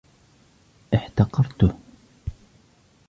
[0.97, 1.67] احتقرته.